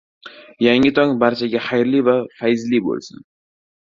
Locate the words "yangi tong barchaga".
0.65-1.61